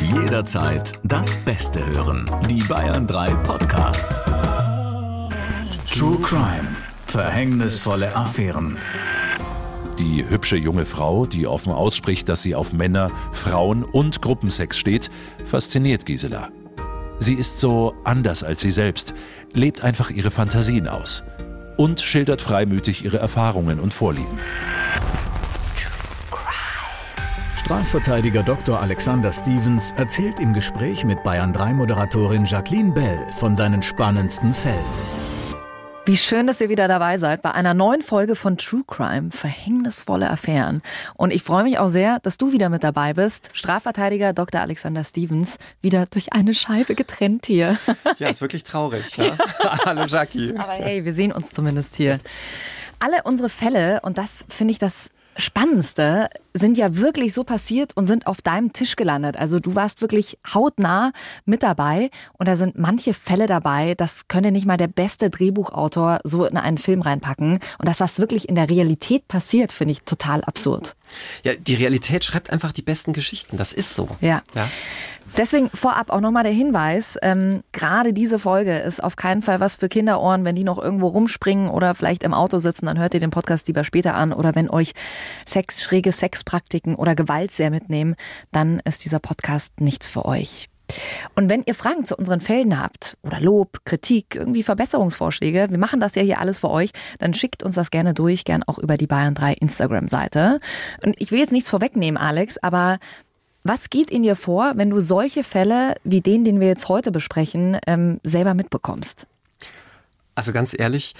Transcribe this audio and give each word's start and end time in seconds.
Jederzeit 0.00 0.92
das 1.02 1.36
Beste 1.38 1.84
hören. 1.86 2.30
Die 2.48 2.62
Bayern 2.62 3.06
3 3.06 3.34
Podcasts. 3.36 4.22
True 5.90 6.18
Crime. 6.22 6.68
Verhängnisvolle 7.06 8.14
Affären. 8.14 8.78
Die 9.98 10.24
hübsche 10.28 10.56
junge 10.56 10.86
Frau, 10.86 11.26
die 11.26 11.46
offen 11.46 11.72
ausspricht, 11.72 12.28
dass 12.28 12.42
sie 12.42 12.54
auf 12.54 12.72
Männer, 12.72 13.10
Frauen 13.32 13.84
und 13.84 14.22
Gruppensex 14.22 14.78
steht, 14.78 15.10
fasziniert 15.44 16.06
Gisela. 16.06 16.48
Sie 17.18 17.34
ist 17.34 17.58
so 17.58 17.94
anders 18.04 18.42
als 18.42 18.60
sie 18.60 18.70
selbst, 18.70 19.14
lebt 19.52 19.82
einfach 19.82 20.10
ihre 20.10 20.30
Fantasien 20.30 20.88
aus 20.88 21.22
und 21.76 22.00
schildert 22.00 22.40
freimütig 22.40 23.04
ihre 23.04 23.18
Erfahrungen 23.18 23.80
und 23.80 23.92
Vorlieben. 23.92 24.38
Strafverteidiger 27.70 28.42
Dr. 28.42 28.80
Alexander 28.80 29.30
Stevens 29.30 29.92
erzählt 29.92 30.40
im 30.40 30.54
Gespräch 30.54 31.04
mit 31.04 31.22
Bayern 31.22 31.52
3 31.52 31.74
Moderatorin 31.74 32.44
Jacqueline 32.44 32.90
Bell 32.92 33.24
von 33.38 33.54
seinen 33.54 33.80
spannendsten 33.80 34.52
Fällen. 34.52 34.74
Wie 36.04 36.16
schön, 36.16 36.48
dass 36.48 36.60
ihr 36.60 36.68
wieder 36.68 36.88
dabei 36.88 37.16
seid 37.16 37.42
bei 37.42 37.52
einer 37.52 37.72
neuen 37.72 38.02
Folge 38.02 38.34
von 38.34 38.56
True 38.56 38.82
Crime, 38.88 39.30
verhängnisvolle 39.30 40.28
Affären. 40.28 40.82
Und 41.14 41.32
ich 41.32 41.44
freue 41.44 41.62
mich 41.62 41.78
auch 41.78 41.86
sehr, 41.86 42.18
dass 42.18 42.38
du 42.38 42.50
wieder 42.50 42.70
mit 42.70 42.82
dabei 42.82 43.14
bist. 43.14 43.50
Strafverteidiger 43.52 44.32
Dr. 44.32 44.60
Alexander 44.60 45.04
Stevens, 45.04 45.58
wieder 45.80 46.06
durch 46.06 46.32
eine 46.32 46.54
Scheibe 46.54 46.96
getrennt 46.96 47.46
hier. 47.46 47.78
Ja, 48.18 48.30
ist 48.30 48.40
wirklich 48.40 48.64
traurig. 48.64 49.16
Ja? 49.16 49.38
Hallo 49.86 50.06
Jackie. 50.06 50.56
Aber 50.58 50.72
hey, 50.72 51.04
wir 51.04 51.12
sehen 51.12 51.30
uns 51.30 51.50
zumindest 51.50 51.94
hier. 51.94 52.18
Alle 52.98 53.22
unsere 53.22 53.48
Fälle, 53.48 54.00
und 54.02 54.18
das 54.18 54.44
finde 54.48 54.72
ich 54.72 54.80
das 54.80 55.10
Spannendste 55.36 56.28
sind 56.52 56.78
ja 56.78 56.96
wirklich 56.96 57.32
so 57.32 57.44
passiert 57.44 57.96
und 57.96 58.06
sind 58.06 58.26
auf 58.26 58.42
deinem 58.42 58.72
Tisch 58.72 58.96
gelandet. 58.96 59.36
Also 59.36 59.60
du 59.60 59.74
warst 59.74 60.00
wirklich 60.00 60.38
hautnah 60.52 61.12
mit 61.44 61.62
dabei 61.62 62.10
und 62.38 62.48
da 62.48 62.56
sind 62.56 62.78
manche 62.78 63.14
Fälle 63.14 63.46
dabei, 63.46 63.94
das 63.96 64.28
könnte 64.28 64.50
nicht 64.50 64.66
mal 64.66 64.76
der 64.76 64.88
beste 64.88 65.30
Drehbuchautor 65.30 66.18
so 66.24 66.44
in 66.44 66.56
einen 66.56 66.78
Film 66.78 67.02
reinpacken. 67.02 67.60
Und 67.78 67.88
dass 67.88 67.98
das 67.98 68.18
wirklich 68.18 68.48
in 68.48 68.54
der 68.54 68.68
Realität 68.68 69.28
passiert, 69.28 69.72
finde 69.72 69.92
ich 69.92 70.02
total 70.02 70.42
absurd. 70.44 70.96
Ja, 71.44 71.54
die 71.54 71.74
Realität 71.74 72.24
schreibt 72.24 72.50
einfach 72.50 72.72
die 72.72 72.82
besten 72.82 73.12
Geschichten. 73.12 73.56
Das 73.56 73.72
ist 73.72 73.94
so. 73.94 74.08
Ja. 74.20 74.42
ja. 74.54 74.68
Deswegen 75.36 75.70
vorab 75.70 76.10
auch 76.10 76.20
nochmal 76.20 76.42
der 76.42 76.52
Hinweis, 76.52 77.16
ähm, 77.22 77.62
gerade 77.72 78.12
diese 78.12 78.38
Folge 78.38 78.78
ist 78.78 79.02
auf 79.02 79.14
keinen 79.14 79.42
Fall 79.42 79.60
was 79.60 79.76
für 79.76 79.88
Kinderohren, 79.88 80.44
wenn 80.44 80.56
die 80.56 80.64
noch 80.64 80.78
irgendwo 80.78 81.06
rumspringen 81.06 81.70
oder 81.70 81.94
vielleicht 81.94 82.24
im 82.24 82.34
Auto 82.34 82.58
sitzen, 82.58 82.86
dann 82.86 82.98
hört 82.98 83.14
ihr 83.14 83.20
den 83.20 83.30
Podcast 83.30 83.68
lieber 83.68 83.84
später 83.84 84.14
an 84.14 84.32
oder 84.32 84.56
wenn 84.56 84.68
euch 84.68 84.92
Sex, 85.46 85.82
schräge 85.82 86.10
Sexpraktiken 86.40 86.94
oder 86.94 87.14
Gewalt 87.14 87.52
sehr 87.52 87.70
mitnehmen, 87.70 88.16
dann 88.50 88.80
ist 88.84 89.04
dieser 89.04 89.18
Podcast 89.18 89.80
nichts 89.80 90.08
für 90.08 90.24
euch. 90.24 90.68
Und 91.36 91.48
wenn 91.48 91.62
ihr 91.66 91.74
Fragen 91.76 92.04
zu 92.04 92.16
unseren 92.16 92.40
Fällen 92.40 92.80
habt 92.80 93.16
oder 93.22 93.38
Lob, 93.40 93.84
Kritik, 93.84 94.34
irgendwie 94.34 94.64
Verbesserungsvorschläge, 94.64 95.68
wir 95.70 95.78
machen 95.78 96.00
das 96.00 96.16
ja 96.16 96.22
hier 96.22 96.40
alles 96.40 96.58
für 96.58 96.70
euch, 96.70 96.90
dann 97.20 97.32
schickt 97.32 97.62
uns 97.62 97.76
das 97.76 97.92
gerne 97.92 98.12
durch, 98.12 98.44
gern 98.44 98.64
auch 98.64 98.78
über 98.78 98.96
die 98.96 99.06
Bayern 99.06 99.34
3 99.34 99.52
Instagram-Seite. 99.52 100.58
Und 101.04 101.14
ich 101.20 101.30
will 101.30 101.38
jetzt 101.38 101.52
nichts 101.52 101.70
vorwegnehmen, 101.70 102.20
Alex, 102.20 102.58
aber 102.58 102.98
was 103.62 103.90
geht 103.90 104.10
in 104.10 104.24
dir 104.24 104.34
vor, 104.34 104.72
wenn 104.76 104.90
du 104.90 105.00
solche 105.00 105.44
Fälle 105.44 105.94
wie 106.02 106.22
den, 106.22 106.42
den 106.42 106.58
wir 106.58 106.66
jetzt 106.66 106.88
heute 106.88 107.12
besprechen, 107.12 107.78
ähm, 107.86 108.18
selber 108.24 108.54
mitbekommst? 108.54 109.28
Also 110.34 110.52
ganz 110.52 110.74
ehrlich, 110.76 111.14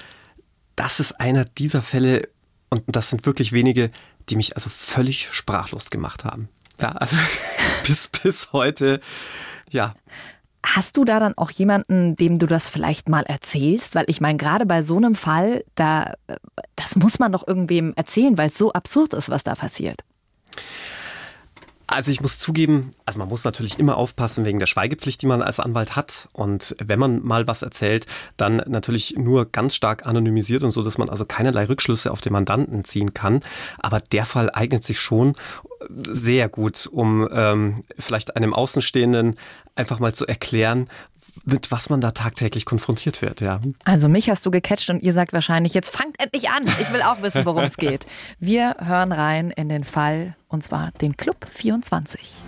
das 0.75 0.98
ist 0.98 1.21
einer 1.21 1.45
dieser 1.45 1.83
Fälle, 1.83 2.29
und 2.71 2.83
das 2.89 3.11
sind 3.11 3.25
wirklich 3.27 3.53
wenige, 3.53 3.91
die 4.31 4.36
mich 4.36 4.56
also 4.56 4.70
völlig 4.70 5.28
sprachlos 5.33 5.91
gemacht 5.91 6.25
haben. 6.25 6.48
Ja, 6.81 6.92
also 6.92 7.17
bis, 7.86 8.09
bis 8.09 8.53
heute, 8.53 9.00
ja. 9.70 9.95
Hast 10.64 10.97
du 10.97 11.05
da 11.05 11.20
dann 11.20 11.36
auch 11.39 11.50
jemanden, 11.50 12.17
dem 12.17 12.39
du 12.39 12.47
das 12.47 12.69
vielleicht 12.69 13.08
mal 13.08 13.23
erzählst? 13.23 13.95
Weil 13.95 14.05
ich 14.08 14.20
meine, 14.20 14.36
gerade 14.36 14.67
bei 14.67 14.83
so 14.83 14.97
einem 14.97 15.14
Fall, 15.14 15.64
da, 15.75 16.14
das 16.77 16.96
muss 16.96 17.18
man 17.18 17.33
doch 17.33 17.48
irgendwem 17.48 17.95
erzählen, 17.95 18.36
weil 18.36 18.48
es 18.48 18.58
so 18.58 18.73
absurd 18.73 19.14
ist, 19.14 19.30
was 19.30 19.42
da 19.42 19.55
passiert. 19.55 20.02
Also 21.92 22.12
ich 22.12 22.20
muss 22.20 22.39
zugeben, 22.39 22.92
also 23.05 23.18
man 23.18 23.28
muss 23.28 23.42
natürlich 23.42 23.80
immer 23.80 23.96
aufpassen 23.96 24.45
wegen 24.45 24.61
der 24.61 24.67
Schweigepflicht, 24.67 25.20
die 25.23 25.27
man 25.27 25.42
als 25.42 25.58
Anwalt 25.58 25.96
hat. 25.96 26.28
Und 26.33 26.77
wenn 26.78 27.01
man 27.01 27.20
mal 27.27 27.48
was 27.48 27.62
erzählt, 27.62 28.06
dann 28.36 28.62
natürlich 28.68 29.17
nur 29.17 29.51
ganz 29.51 29.74
stark 29.74 30.06
anonymisiert 30.06 30.62
und 30.62 30.70
so, 30.70 30.83
dass 30.83 30.98
man 30.98 31.08
also 31.08 31.24
keinerlei 31.24 31.64
Rückschlüsse 31.64 32.12
auf 32.12 32.20
den 32.20 32.33
Mandanten 32.33 32.84
ziehen 32.84 33.12
kann. 33.12 33.40
Aber 33.80 33.98
der 33.98 34.24
Fall 34.24 34.50
eignet 34.52 34.84
sich 34.84 35.00
schon 35.00 35.34
sehr 35.89 36.48
gut, 36.48 36.89
um 36.92 37.29
ähm, 37.33 37.83
vielleicht 37.98 38.36
einem 38.36 38.55
Außenstehenden 38.55 39.36
einfach 39.74 39.98
mal 39.98 40.14
zu 40.14 40.27
erklären, 40.27 40.89
mit 41.45 41.70
was 41.70 41.91
man 41.91 42.01
da 42.01 42.11
tagtäglich 42.11 42.64
konfrontiert 42.64 43.23
wird, 43.23 43.41
ja. 43.41 43.61
Also 43.85 44.08
mich 44.08 44.31
hast 44.31 44.45
du 44.47 44.51
gecatcht 44.51 44.91
und 44.91 45.03
ihr 45.03 45.13
sagt 45.13 45.33
wahrscheinlich, 45.33 45.75
jetzt 45.75 45.95
fangt 45.95 46.20
endlich 46.23 46.51
an. 46.51 46.64
Ich 46.81 46.92
will 46.92 47.03
auch 47.03 47.23
wissen, 47.23 47.45
worum 47.45 47.64
es 47.64 47.77
geht. 47.77 48.07
Wir 48.39 48.77
hören 48.79 49.13
rein 49.13 49.51
in 49.51 49.69
den 49.69 49.85
Fall, 49.85 50.36
und 50.48 50.63
zwar 50.63 50.91
den 51.01 51.17
Club 51.17 51.47
24. 51.48 52.42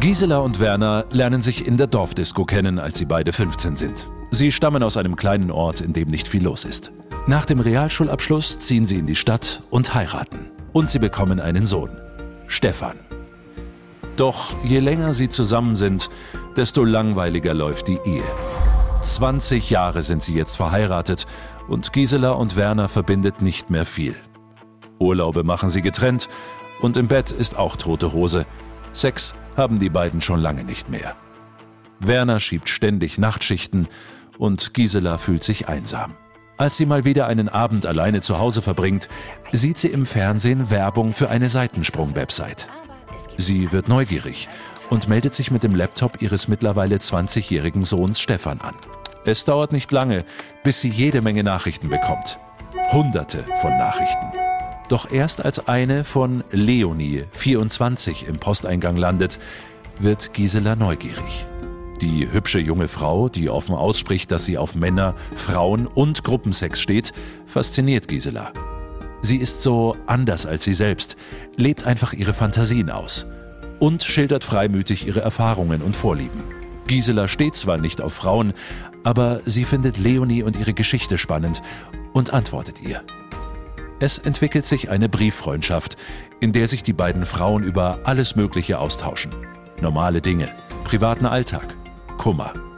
Gisela 0.00 0.38
und 0.38 0.60
Werner 0.60 1.04
lernen 1.10 1.42
sich 1.42 1.66
in 1.66 1.76
der 1.76 1.86
Dorfdisco 1.86 2.44
kennen, 2.44 2.78
als 2.78 2.98
sie 2.98 3.04
beide 3.04 3.32
15 3.32 3.76
sind. 3.76 4.08
Sie 4.30 4.52
stammen 4.52 4.82
aus 4.82 4.96
einem 4.96 5.16
kleinen 5.16 5.50
Ort, 5.50 5.80
in 5.80 5.92
dem 5.92 6.08
nicht 6.08 6.28
viel 6.28 6.44
los 6.44 6.64
ist. 6.64 6.92
Nach 7.26 7.44
dem 7.44 7.60
Realschulabschluss 7.60 8.58
ziehen 8.58 8.86
sie 8.86 8.98
in 8.98 9.06
die 9.06 9.16
Stadt 9.16 9.62
und 9.70 9.94
heiraten. 9.94 10.50
Und 10.72 10.88
sie 10.88 11.00
bekommen 11.00 11.40
einen 11.40 11.66
Sohn, 11.66 11.90
Stefan. 12.46 12.96
Doch 14.16 14.54
je 14.62 14.78
länger 14.78 15.12
sie 15.12 15.28
zusammen 15.28 15.76
sind, 15.76 16.10
desto 16.56 16.84
langweiliger 16.84 17.54
läuft 17.54 17.88
die 17.88 17.98
Ehe. 18.04 18.24
20 19.02 19.70
Jahre 19.70 20.02
sind 20.02 20.22
sie 20.22 20.34
jetzt 20.34 20.56
verheiratet 20.56 21.26
und 21.68 21.92
Gisela 21.92 22.32
und 22.32 22.56
Werner 22.56 22.88
verbindet 22.88 23.40
nicht 23.40 23.70
mehr 23.70 23.84
viel. 23.84 24.14
Urlaube 24.98 25.44
machen 25.44 25.70
sie 25.70 25.82
getrennt 25.82 26.28
und 26.80 26.96
im 26.96 27.08
Bett 27.08 27.30
ist 27.30 27.56
auch 27.56 27.76
tote 27.76 28.12
Hose. 28.12 28.46
Sex 28.92 29.34
haben 29.56 29.78
die 29.78 29.88
beiden 29.88 30.20
schon 30.20 30.40
lange 30.40 30.64
nicht 30.64 30.90
mehr. 30.90 31.16
Werner 31.98 32.40
schiebt 32.40 32.68
ständig 32.68 33.18
Nachtschichten 33.18 33.88
und 34.38 34.74
Gisela 34.74 35.18
fühlt 35.18 35.44
sich 35.44 35.68
einsam. 35.68 36.14
Als 36.56 36.76
sie 36.76 36.84
mal 36.84 37.04
wieder 37.04 37.26
einen 37.26 37.48
Abend 37.48 37.86
alleine 37.86 38.20
zu 38.20 38.38
Hause 38.38 38.60
verbringt, 38.60 39.08
sieht 39.52 39.78
sie 39.78 39.88
im 39.88 40.04
Fernsehen 40.04 40.70
Werbung 40.70 41.12
für 41.14 41.30
eine 41.30 41.48
Seitensprung-Website. 41.48 42.68
Sie 43.38 43.72
wird 43.72 43.88
neugierig 43.88 44.48
und 44.90 45.08
meldet 45.08 45.32
sich 45.32 45.50
mit 45.50 45.62
dem 45.62 45.74
Laptop 45.74 46.20
ihres 46.20 46.48
mittlerweile 46.48 46.96
20-jährigen 46.96 47.84
Sohns 47.84 48.20
Stefan 48.20 48.60
an. 48.60 48.74
Es 49.24 49.44
dauert 49.44 49.72
nicht 49.72 49.92
lange, 49.92 50.24
bis 50.64 50.80
sie 50.80 50.88
jede 50.88 51.22
Menge 51.22 51.44
Nachrichten 51.44 51.88
bekommt. 51.88 52.38
Hunderte 52.92 53.44
von 53.60 53.70
Nachrichten. 53.70 54.32
Doch 54.88 55.10
erst 55.10 55.44
als 55.44 55.68
eine 55.68 56.02
von 56.02 56.42
Leonie, 56.50 57.24
24, 57.32 58.26
im 58.26 58.38
Posteingang 58.38 58.96
landet, 58.96 59.38
wird 59.98 60.34
Gisela 60.34 60.74
neugierig. 60.74 61.46
Die 62.00 62.32
hübsche 62.32 62.58
junge 62.58 62.88
Frau, 62.88 63.28
die 63.28 63.50
offen 63.50 63.74
ausspricht, 63.74 64.32
dass 64.32 64.46
sie 64.46 64.58
auf 64.58 64.74
Männer, 64.74 65.14
Frauen 65.36 65.86
und 65.86 66.24
Gruppensex 66.24 66.80
steht, 66.80 67.12
fasziniert 67.46 68.08
Gisela. 68.08 68.52
Sie 69.20 69.36
ist 69.36 69.60
so 69.60 69.96
anders 70.06 70.46
als 70.46 70.64
sie 70.64 70.74
selbst, 70.74 71.16
lebt 71.56 71.84
einfach 71.84 72.14
ihre 72.14 72.32
Fantasien 72.32 72.90
aus 72.90 73.26
und 73.80 74.04
schildert 74.04 74.44
freimütig 74.44 75.06
ihre 75.06 75.20
Erfahrungen 75.20 75.82
und 75.82 75.96
Vorlieben. 75.96 76.42
Gisela 76.86 77.26
steht 77.26 77.56
zwar 77.56 77.78
nicht 77.78 78.00
auf 78.00 78.14
Frauen, 78.14 78.52
aber 79.02 79.40
sie 79.44 79.64
findet 79.64 79.98
Leonie 79.98 80.42
und 80.42 80.56
ihre 80.56 80.74
Geschichte 80.74 81.18
spannend 81.18 81.62
und 82.12 82.32
antwortet 82.32 82.80
ihr. 82.80 83.02
Es 83.98 84.18
entwickelt 84.18 84.64
sich 84.64 84.90
eine 84.90 85.08
Brieffreundschaft, 85.08 85.96
in 86.40 86.52
der 86.52 86.68
sich 86.68 86.82
die 86.82 86.92
beiden 86.92 87.26
Frauen 87.26 87.62
über 87.62 88.00
alles 88.04 88.34
Mögliche 88.34 88.78
austauschen. 88.78 89.32
Normale 89.80 90.22
Dinge, 90.22 90.48
privaten 90.84 91.26
Alltag, 91.26 91.74
Kummer. 92.16 92.69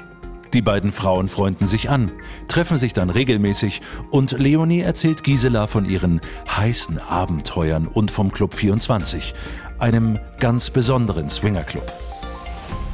Die 0.53 0.61
beiden 0.61 0.93
Frauen 0.93 1.29
freunden 1.29 1.67
sich 1.67 1.89
an, 1.89 2.13
treffen 2.47 2.77
sich 2.77 2.93
dann 2.93 3.09
regelmäßig 3.09 3.81
und 4.11 4.33
Leonie 4.33 4.81
erzählt 4.81 5.25
Gisela 5.25 5.67
von 5.67 5.87
ihren 5.87 6.21
heißen 6.47 6.99
Abenteuern 6.99 7.87
und 7.87 8.11
vom 8.11 8.31
Club 8.31 8.53
24, 8.53 9.33
einem 9.79 10.19
ganz 10.39 10.69
besonderen 10.69 11.31
Swingerclub. 11.31 11.91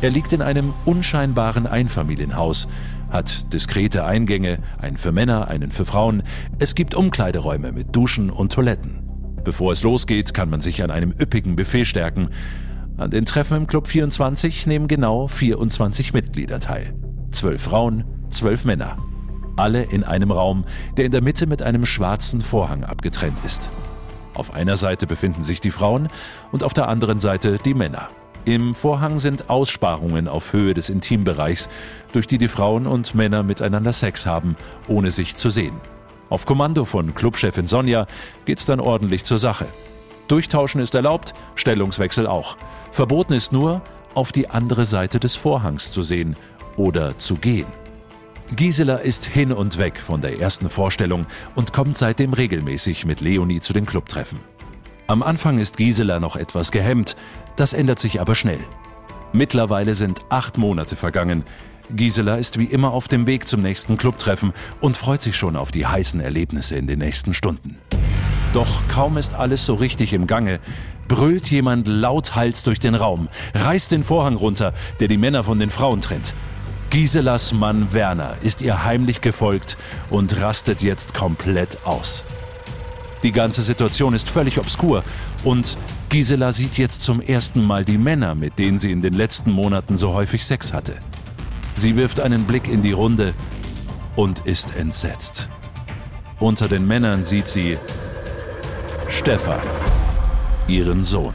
Er 0.02 0.10
liegt 0.10 0.32
in 0.32 0.40
einem 0.40 0.72
unscheinbaren 0.84 1.66
Einfamilienhaus, 1.66 2.68
hat 3.10 3.52
diskrete 3.52 4.04
Eingänge, 4.04 4.60
einen 4.80 4.96
für 4.96 5.10
Männer, 5.10 5.48
einen 5.48 5.72
für 5.72 5.84
Frauen. 5.84 6.22
Es 6.60 6.76
gibt 6.76 6.94
Umkleideräume 6.94 7.72
mit 7.72 7.96
Duschen 7.96 8.30
und 8.30 8.52
Toiletten. 8.52 9.02
Bevor 9.42 9.72
es 9.72 9.82
losgeht, 9.82 10.32
kann 10.32 10.48
man 10.48 10.60
sich 10.60 10.80
an 10.84 10.92
einem 10.92 11.10
üppigen 11.10 11.56
Buffet 11.56 11.86
stärken. 11.86 12.28
An 12.96 13.10
den 13.10 13.24
Treffen 13.24 13.56
im 13.56 13.66
Club 13.66 13.88
24 13.88 14.68
nehmen 14.68 14.86
genau 14.86 15.26
24 15.26 16.12
Mitglieder 16.12 16.60
teil. 16.60 16.94
Zwölf 17.30 17.62
Frauen, 17.62 18.04
zwölf 18.30 18.64
Männer. 18.64 18.96
Alle 19.56 19.82
in 19.82 20.02
einem 20.02 20.30
Raum, 20.30 20.64
der 20.96 21.04
in 21.04 21.12
der 21.12 21.22
Mitte 21.22 21.46
mit 21.46 21.62
einem 21.62 21.84
schwarzen 21.84 22.40
Vorhang 22.40 22.84
abgetrennt 22.84 23.38
ist. 23.44 23.70
Auf 24.34 24.54
einer 24.54 24.76
Seite 24.76 25.06
befinden 25.06 25.42
sich 25.42 25.60
die 25.60 25.70
Frauen 25.70 26.08
und 26.52 26.64
auf 26.64 26.72
der 26.72 26.88
anderen 26.88 27.18
Seite 27.18 27.58
die 27.58 27.74
Männer. 27.74 28.08
Im 28.44 28.74
Vorhang 28.74 29.18
sind 29.18 29.50
Aussparungen 29.50 30.26
auf 30.26 30.52
Höhe 30.52 30.72
des 30.72 30.88
Intimbereichs, 30.88 31.68
durch 32.12 32.26
die 32.26 32.38
die 32.38 32.48
Frauen 32.48 32.86
und 32.86 33.14
Männer 33.14 33.42
miteinander 33.42 33.92
Sex 33.92 34.24
haben, 34.24 34.56
ohne 34.86 35.10
sich 35.10 35.36
zu 35.36 35.50
sehen. 35.50 35.74
Auf 36.30 36.46
Kommando 36.46 36.84
von 36.84 37.14
Clubchefin 37.14 37.66
Sonja 37.66 38.06
geht's 38.46 38.64
dann 38.64 38.80
ordentlich 38.80 39.24
zur 39.24 39.38
Sache. 39.38 39.66
Durchtauschen 40.28 40.80
ist 40.80 40.94
erlaubt, 40.94 41.34
Stellungswechsel 41.56 42.26
auch. 42.26 42.56
Verboten 42.90 43.34
ist 43.34 43.52
nur, 43.52 43.82
auf 44.14 44.32
die 44.32 44.48
andere 44.48 44.86
Seite 44.86 45.20
des 45.20 45.36
Vorhangs 45.36 45.92
zu 45.92 46.02
sehen 46.02 46.36
oder 46.78 47.18
zu 47.18 47.36
gehen. 47.36 47.66
Gisela 48.56 48.96
ist 48.96 49.26
hin 49.26 49.52
und 49.52 49.76
weg 49.76 49.98
von 49.98 50.22
der 50.22 50.40
ersten 50.40 50.70
Vorstellung 50.70 51.26
und 51.54 51.74
kommt 51.74 51.98
seitdem 51.98 52.32
regelmäßig 52.32 53.04
mit 53.04 53.20
Leonie 53.20 53.60
zu 53.60 53.74
den 53.74 53.84
Clubtreffen. 53.84 54.40
Am 55.06 55.22
Anfang 55.22 55.58
ist 55.58 55.76
Gisela 55.76 56.18
noch 56.18 56.36
etwas 56.36 56.70
gehemmt, 56.70 57.16
das 57.56 57.74
ändert 57.74 57.98
sich 57.98 58.20
aber 58.20 58.34
schnell. 58.34 58.60
Mittlerweile 59.32 59.94
sind 59.94 60.20
acht 60.30 60.56
Monate 60.56 60.96
vergangen. 60.96 61.44
Gisela 61.90 62.36
ist 62.36 62.58
wie 62.58 62.64
immer 62.64 62.92
auf 62.92 63.08
dem 63.08 63.26
Weg 63.26 63.46
zum 63.46 63.60
nächsten 63.60 63.98
Clubtreffen 63.98 64.52
und 64.80 64.96
freut 64.96 65.20
sich 65.20 65.36
schon 65.36 65.56
auf 65.56 65.70
die 65.70 65.86
heißen 65.86 66.20
Erlebnisse 66.20 66.76
in 66.76 66.86
den 66.86 67.00
nächsten 67.00 67.34
Stunden. 67.34 67.78
Doch 68.54 68.88
kaum 68.88 69.18
ist 69.18 69.34
alles 69.34 69.66
so 69.66 69.74
richtig 69.74 70.14
im 70.14 70.26
Gange, 70.26 70.60
brüllt 71.06 71.50
jemand 71.50 71.86
lauthals 71.86 72.62
durch 72.62 72.78
den 72.78 72.94
Raum, 72.94 73.28
reißt 73.54 73.92
den 73.92 74.04
Vorhang 74.04 74.36
runter, 74.36 74.72
der 75.00 75.08
die 75.08 75.18
Männer 75.18 75.44
von 75.44 75.58
den 75.58 75.70
Frauen 75.70 76.00
trennt. 76.00 76.34
Giselas 76.90 77.52
Mann 77.52 77.92
Werner 77.92 78.38
ist 78.40 78.62
ihr 78.62 78.84
heimlich 78.84 79.20
gefolgt 79.20 79.76
und 80.08 80.40
rastet 80.40 80.80
jetzt 80.80 81.12
komplett 81.12 81.84
aus. 81.84 82.24
Die 83.22 83.32
ganze 83.32 83.60
Situation 83.60 84.14
ist 84.14 84.30
völlig 84.30 84.58
obskur 84.58 85.04
und 85.44 85.76
Gisela 86.08 86.52
sieht 86.52 86.78
jetzt 86.78 87.02
zum 87.02 87.20
ersten 87.20 87.62
Mal 87.62 87.84
die 87.84 87.98
Männer, 87.98 88.34
mit 88.34 88.58
denen 88.58 88.78
sie 88.78 88.90
in 88.90 89.02
den 89.02 89.12
letzten 89.12 89.50
Monaten 89.50 89.98
so 89.98 90.14
häufig 90.14 90.46
Sex 90.46 90.72
hatte. 90.72 90.94
Sie 91.74 91.94
wirft 91.94 92.20
einen 92.20 92.44
Blick 92.44 92.66
in 92.66 92.80
die 92.80 92.92
Runde 92.92 93.34
und 94.16 94.46
ist 94.46 94.74
entsetzt. 94.74 95.50
Unter 96.40 96.68
den 96.68 96.86
Männern 96.86 97.22
sieht 97.22 97.48
sie 97.48 97.76
Stefan, 99.08 99.60
ihren 100.68 101.04
Sohn. 101.04 101.34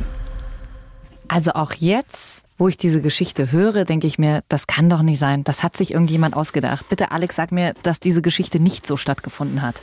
Also 1.27 1.51
auch 1.51 1.73
jetzt, 1.73 2.43
wo 2.63 2.69
ich 2.69 2.77
diese 2.77 3.01
Geschichte 3.01 3.51
höre, 3.51 3.83
denke 3.83 4.07
ich 4.07 4.17
mir, 4.17 4.41
das 4.47 4.67
kann 4.67 4.89
doch 4.89 5.01
nicht 5.01 5.19
sein. 5.19 5.43
Das 5.43 5.63
hat 5.63 5.75
sich 5.75 5.91
irgendjemand 5.91 6.33
ausgedacht. 6.33 6.87
Bitte, 6.87 7.11
Alex, 7.11 7.35
sag 7.35 7.51
mir, 7.51 7.73
dass 7.83 7.99
diese 7.99 8.21
Geschichte 8.21 8.57
nicht 8.57 8.87
so 8.87 8.95
stattgefunden 8.95 9.61
hat. 9.61 9.81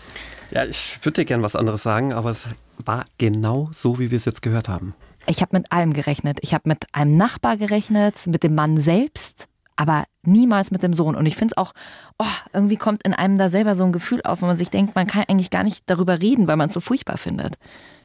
Ja, 0.51 0.65
ich 0.65 0.99
würde 1.03 1.21
dir 1.21 1.25
gern 1.27 1.43
was 1.43 1.57
anderes 1.57 1.83
sagen, 1.83 2.15
aber 2.15 2.31
es 2.31 2.47
war 2.79 3.05
genau 3.19 3.69
so, 3.71 3.99
wie 3.99 4.11
wir 4.11 4.17
es 4.17 4.25
jetzt 4.25 4.41
gehört 4.41 4.71
haben. 4.71 4.95
Ich 5.27 5.43
habe 5.43 5.59
mit 5.59 5.71
allem 5.71 5.93
gerechnet. 5.93 6.39
Ich 6.41 6.55
habe 6.55 6.71
mit 6.71 6.87
einem 6.93 7.19
Nachbar 7.19 7.59
gerechnet, 7.59 8.27
mit 8.27 8.45
dem 8.45 8.55
Mann 8.55 8.79
selbst, 8.79 9.47
aber 9.77 10.05
niemals 10.23 10.71
mit 10.71 10.83
dem 10.83 10.95
Sohn. 10.95 11.17
Und 11.17 11.27
ich 11.27 11.37
finde 11.37 11.53
es 11.55 11.59
auch, 11.59 11.73
oh, 12.19 12.25
irgendwie 12.55 12.79
kommt 12.79 13.03
in 13.03 13.13
einem 13.13 13.37
da 13.37 13.51
selber 13.51 13.75
so 13.75 13.85
ein 13.85 13.93
Gefühl 13.93 14.23
auf, 14.25 14.41
wenn 14.41 14.49
man 14.49 14.57
sich 14.57 14.71
denkt, 14.71 14.95
man 14.95 15.07
kann 15.07 15.25
eigentlich 15.29 15.51
gar 15.51 15.65
nicht 15.65 15.83
darüber 15.85 16.23
reden, 16.23 16.47
weil 16.47 16.57
man 16.57 16.69
es 16.69 16.75
so 16.75 16.81
furchtbar 16.81 17.19
findet. 17.19 17.59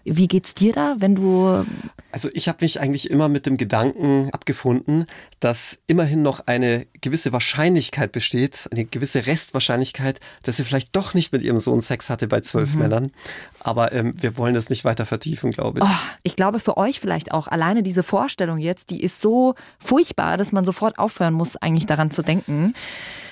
Wie 0.05 0.27
geht's 0.27 0.53
dir 0.53 0.71
da, 0.71 0.95
wenn 0.99 1.15
du. 1.15 1.65
Also 2.11 2.29
ich 2.33 2.47
habe 2.47 2.59
mich 2.61 2.79
eigentlich 2.79 3.09
immer 3.09 3.27
mit 3.27 3.47
dem 3.47 3.57
Gedanken 3.57 4.29
abgefunden, 4.31 5.05
dass 5.39 5.81
immerhin 5.87 6.21
noch 6.21 6.41
eine 6.45 6.85
gewisse 7.01 7.33
Wahrscheinlichkeit 7.33 8.11
besteht, 8.11 8.69
eine 8.71 8.85
gewisse 8.85 9.25
Restwahrscheinlichkeit, 9.25 10.19
dass 10.43 10.57
sie 10.57 10.63
vielleicht 10.63 10.95
doch 10.95 11.15
nicht 11.15 11.33
mit 11.33 11.41
ihrem 11.41 11.59
Sohn 11.59 11.81
Sex 11.81 12.11
hatte 12.11 12.27
bei 12.27 12.41
zwölf 12.41 12.73
mhm. 12.75 12.79
Männern. 12.79 13.11
Aber 13.59 13.93
ähm, 13.93 14.13
wir 14.21 14.37
wollen 14.37 14.53
das 14.53 14.69
nicht 14.69 14.85
weiter 14.85 15.07
vertiefen, 15.07 15.49
glaube 15.49 15.79
ich. 15.79 15.85
Oh, 15.85 15.97
ich 16.21 16.35
glaube 16.35 16.59
für 16.59 16.77
euch 16.77 16.99
vielleicht 16.99 17.31
auch. 17.31 17.47
Alleine 17.47 17.81
diese 17.81 18.03
Vorstellung 18.03 18.59
jetzt, 18.59 18.91
die 18.91 19.01
ist 19.01 19.19
so 19.19 19.55
furchtbar, 19.79 20.37
dass 20.37 20.51
man 20.51 20.65
sofort 20.65 20.99
aufhören 20.99 21.33
muss, 21.33 21.57
eigentlich 21.57 21.87
daran 21.87 22.11
zu 22.11 22.21
denken. 22.21 22.75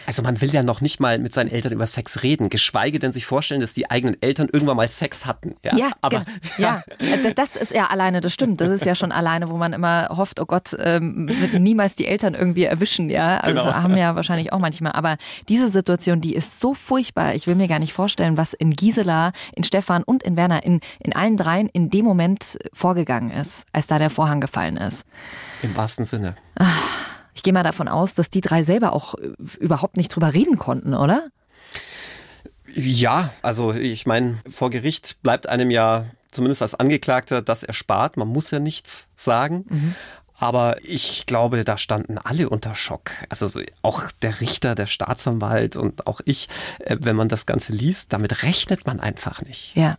Also 0.05 0.21
man 0.21 0.41
will 0.41 0.53
ja 0.53 0.63
noch 0.63 0.81
nicht 0.81 0.99
mal 0.99 1.19
mit 1.19 1.33
seinen 1.33 1.49
Eltern 1.49 1.71
über 1.73 1.87
Sex 1.87 2.23
reden, 2.23 2.49
geschweige 2.49 2.99
denn 2.99 3.11
sich 3.11 3.25
vorstellen, 3.25 3.61
dass 3.61 3.73
die 3.73 3.89
eigenen 3.89 4.21
Eltern 4.21 4.49
irgendwann 4.51 4.77
mal 4.77 4.89
Sex 4.89 5.25
hatten. 5.25 5.55
Ja, 5.63 5.75
ja 5.75 5.91
aber 6.01 6.25
ja. 6.57 6.83
ja. 6.99 7.31
das 7.35 7.55
ist 7.55 7.73
ja 7.73 7.87
alleine, 7.87 8.21
das 8.21 8.33
stimmt. 8.33 8.61
Das 8.61 8.69
ist 8.69 8.85
ja 8.85 8.95
schon 8.95 9.11
alleine, 9.11 9.49
wo 9.49 9.57
man 9.57 9.73
immer 9.73 10.09
hofft, 10.09 10.39
oh 10.39 10.45
Gott, 10.45 10.75
ähm, 10.79 11.25
niemals 11.57 11.95
die 11.95 12.07
Eltern 12.07 12.33
irgendwie 12.33 12.63
erwischen. 12.63 13.09
Ja, 13.09 13.37
also 13.37 13.63
genau. 13.63 13.73
haben 13.75 13.97
ja 13.97 14.15
wahrscheinlich 14.15 14.51
auch 14.53 14.59
manchmal. 14.59 14.93
Aber 14.93 15.17
diese 15.49 15.67
Situation, 15.67 16.21
die 16.21 16.35
ist 16.35 16.59
so 16.59 16.73
furchtbar. 16.73 17.35
Ich 17.35 17.47
will 17.47 17.55
mir 17.55 17.67
gar 17.67 17.79
nicht 17.79 17.93
vorstellen, 17.93 18.37
was 18.37 18.53
in 18.53 18.71
Gisela, 18.71 19.31
in 19.55 19.63
Stefan 19.63 20.03
und 20.03 20.23
in 20.23 20.35
Werner, 20.35 20.63
in, 20.63 20.81
in 20.99 21.15
allen 21.15 21.37
dreien 21.37 21.69
in 21.69 21.89
dem 21.89 22.05
Moment 22.05 22.57
vorgegangen 22.73 23.31
ist, 23.31 23.65
als 23.71 23.87
da 23.87 23.99
der 23.99 24.09
Vorhang 24.09 24.41
gefallen 24.41 24.77
ist. 24.77 25.05
Im 25.61 25.75
wahrsten 25.75 26.05
Sinne. 26.05 26.35
Ich 27.43 27.45
gehe 27.45 27.51
mal 27.51 27.63
davon 27.63 27.89
aus, 27.89 28.13
dass 28.13 28.29
die 28.29 28.39
drei 28.39 28.63
selber 28.63 28.93
auch 28.93 29.15
äh, 29.15 29.33
überhaupt 29.59 29.97
nicht 29.97 30.07
drüber 30.07 30.33
reden 30.33 30.57
konnten, 30.57 30.93
oder? 30.93 31.27
Ja, 32.73 33.33
also 33.41 33.73
ich 33.73 34.05
meine, 34.05 34.37
vor 34.49 34.69
Gericht 34.69 35.21
bleibt 35.23 35.49
einem 35.49 35.69
ja 35.69 36.05
zumindest 36.31 36.61
als 36.61 36.73
Angeklagter 36.73 37.41
das 37.41 37.63
erspart. 37.63 38.15
Man 38.15 38.29
muss 38.29 38.49
ja 38.51 38.59
nichts 38.59 39.09
sagen. 39.17 39.65
Mhm. 39.67 39.95
Aber 40.35 40.77
ich 40.85 41.25
glaube, 41.25 41.65
da 41.65 41.77
standen 41.77 42.17
alle 42.17 42.49
unter 42.49 42.75
Schock. 42.75 43.11
Also 43.27 43.51
auch 43.81 44.09
der 44.21 44.39
Richter, 44.39 44.73
der 44.73 44.87
Staatsanwalt 44.87 45.75
und 45.75 46.07
auch 46.07 46.21
ich, 46.23 46.47
äh, 46.79 46.95
wenn 47.01 47.17
man 47.17 47.27
das 47.27 47.45
Ganze 47.45 47.73
liest, 47.73 48.13
damit 48.13 48.43
rechnet 48.43 48.87
man 48.87 49.01
einfach 49.01 49.41
nicht. 49.41 49.75
Ja. 49.75 49.97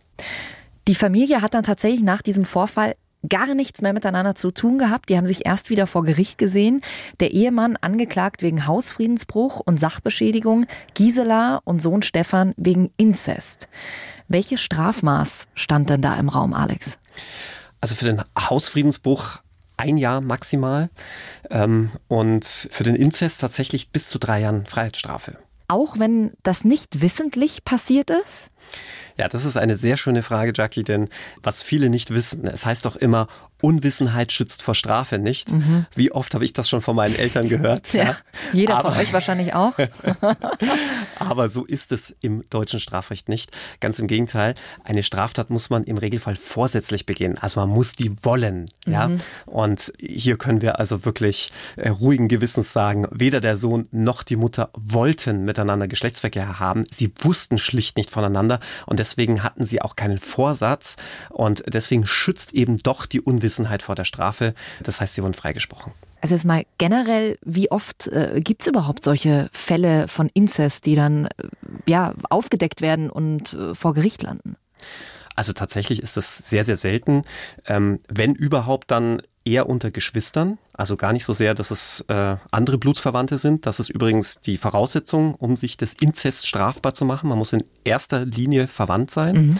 Die 0.87 0.95
Familie 0.95 1.43
hat 1.43 1.53
dann 1.53 1.63
tatsächlich 1.63 2.01
nach 2.01 2.23
diesem 2.23 2.43
Vorfall 2.43 2.95
gar 3.29 3.53
nichts 3.55 3.81
mehr 3.81 3.93
miteinander 3.93 4.35
zu 4.35 4.51
tun 4.51 4.77
gehabt. 4.77 5.09
Die 5.09 5.17
haben 5.17 5.25
sich 5.25 5.45
erst 5.45 5.69
wieder 5.69 5.87
vor 5.87 6.03
Gericht 6.03 6.37
gesehen. 6.37 6.81
Der 7.19 7.31
Ehemann 7.31 7.77
angeklagt 7.77 8.41
wegen 8.41 8.67
Hausfriedensbruch 8.67 9.59
und 9.59 9.79
Sachbeschädigung, 9.79 10.65
Gisela 10.93 11.61
und 11.63 11.81
Sohn 11.81 12.01
Stefan 12.01 12.53
wegen 12.57 12.91
Inzest. 12.97 13.67
Welches 14.27 14.61
Strafmaß 14.61 15.47
stand 15.53 15.89
denn 15.89 16.01
da 16.01 16.15
im 16.15 16.29
Raum, 16.29 16.53
Alex? 16.53 16.97
Also 17.81 17.95
für 17.95 18.05
den 18.05 18.21
Hausfriedensbruch 18.37 19.39
ein 19.77 19.97
Jahr 19.97 20.21
maximal 20.21 20.89
ähm, 21.49 21.91
und 22.07 22.45
für 22.45 22.83
den 22.83 22.95
Inzest 22.95 23.41
tatsächlich 23.41 23.91
bis 23.91 24.07
zu 24.07 24.19
drei 24.19 24.41
Jahren 24.41 24.65
Freiheitsstrafe. 24.65 25.37
Auch 25.67 25.97
wenn 25.99 26.31
das 26.43 26.63
nicht 26.63 27.01
wissentlich 27.01 27.65
passiert 27.65 28.09
ist? 28.09 28.51
Ja, 29.17 29.29
das 29.29 29.45
ist 29.45 29.55
eine 29.55 29.77
sehr 29.77 29.95
schöne 29.95 30.23
Frage, 30.23 30.51
Jackie, 30.53 30.83
denn 30.83 31.07
was 31.41 31.63
viele 31.63 31.89
nicht 31.89 32.13
wissen, 32.13 32.45
es 32.47 32.65
heißt 32.65 32.85
doch 32.85 32.97
immer, 32.97 33.27
Unwissenheit 33.61 34.31
schützt 34.31 34.61
vor 34.61 34.75
Strafe 34.75 35.17
nicht. 35.17 35.51
Mhm. 35.51 35.85
Wie 35.95 36.11
oft 36.11 36.33
habe 36.35 36.43
ich 36.43 36.53
das 36.53 36.69
schon 36.69 36.81
von 36.81 36.95
meinen 36.95 37.15
Eltern 37.15 37.47
gehört? 37.49 37.93
Ja, 37.93 38.03
ja. 38.03 38.17
jeder 38.53 38.75
Aber, 38.77 38.91
von 38.91 38.99
euch 38.99 39.13
wahrscheinlich 39.13 39.53
auch. 39.55 39.73
Aber 41.19 41.49
so 41.49 41.65
ist 41.65 41.91
es 41.91 42.13
im 42.21 42.43
deutschen 42.49 42.79
Strafrecht 42.79 43.29
nicht. 43.29 43.51
Ganz 43.79 43.97
im 43.97 44.07
Gegenteil, 44.07 44.55
eine 44.83 45.03
Straftat 45.03 45.49
muss 45.49 45.69
man 45.69 45.83
im 45.85 45.97
Regelfall 45.97 46.35
vorsätzlich 46.35 47.05
begehen. 47.05 47.37
Also 47.37 47.59
man 47.59 47.69
muss 47.69 47.93
die 47.93 48.11
wollen. 48.23 48.65
Mhm. 48.85 48.93
Ja? 48.93 49.09
Und 49.45 49.93
hier 49.99 50.37
können 50.37 50.61
wir 50.61 50.79
also 50.79 51.05
wirklich 51.05 51.49
äh, 51.77 51.89
ruhigen 51.89 52.27
Gewissens 52.27 52.73
sagen, 52.73 53.07
weder 53.09 53.39
der 53.39 53.57
Sohn 53.57 53.87
noch 53.91 54.21
die 54.23 54.35
Mutter 54.35 54.69
wollten 54.73 55.45
miteinander 55.45 55.87
Geschlechtsverkehr 55.87 56.59
haben. 56.59 56.85
Sie 56.91 57.11
wussten 57.21 57.57
schlicht 57.57 57.97
nicht 57.97 58.11
voneinander 58.11 58.54
und 58.85 58.99
deswegen 58.99 59.43
hatten 59.43 59.63
sie 59.63 59.81
auch 59.81 59.95
keinen 59.95 60.17
Vorsatz 60.17 60.95
und 61.29 61.63
deswegen 61.71 62.05
schützt 62.05 62.53
eben 62.53 62.79
doch 62.79 63.05
die 63.05 63.21
Unwissenheit 63.21 63.45
Unwissenheit 63.45 63.83
vor 63.83 63.95
der 63.95 64.05
Strafe. 64.05 64.53
Das 64.83 65.01
heißt, 65.01 65.15
sie 65.15 65.21
wurden 65.21 65.33
freigesprochen. 65.33 65.93
Also 66.21 66.33
jetzt 66.33 66.45
mal 66.45 66.63
generell, 66.77 67.37
wie 67.43 67.69
oft 67.69 68.07
äh, 68.07 68.39
gibt 68.43 68.61
es 68.61 68.67
überhaupt 68.67 69.03
solche 69.03 69.49
Fälle 69.51 70.07
von 70.07 70.29
Inzest, 70.33 70.85
die 70.85 70.95
dann 70.95 71.25
äh, 71.25 71.29
ja, 71.85 72.13
aufgedeckt 72.29 72.81
werden 72.81 73.09
und 73.09 73.53
äh, 73.53 73.75
vor 73.75 73.93
Gericht 73.93 74.23
landen? 74.23 74.55
Also 75.35 75.53
tatsächlich 75.53 76.01
ist 76.01 76.17
das 76.17 76.37
sehr, 76.37 76.63
sehr 76.63 76.77
selten. 76.77 77.23
Ähm, 77.67 77.99
wenn 78.07 78.33
überhaupt, 78.33 78.89
dann 78.89 79.21
eher 79.45 79.69
unter 79.69 79.91
Geschwistern. 79.91 80.57
Also 80.73 80.97
gar 80.97 81.13
nicht 81.13 81.23
so 81.23 81.33
sehr, 81.33 81.53
dass 81.53 81.71
es 81.71 82.03
äh, 82.07 82.35
andere 82.51 82.77
Blutsverwandte 82.77 83.37
sind. 83.37 83.65
Das 83.65 83.79
ist 83.79 83.89
übrigens 83.89 84.41
die 84.41 84.57
Voraussetzung, 84.57 85.35
um 85.35 85.55
sich 85.55 85.77
des 85.77 85.93
Inzest 85.93 86.47
strafbar 86.47 86.93
zu 86.93 87.05
machen. 87.05 87.29
Man 87.29 87.37
muss 87.37 87.53
in 87.53 87.63
erster 87.83 88.25
Linie 88.25 88.67
verwandt 88.67 89.11
sein. 89.11 89.35
Mhm. 89.35 89.57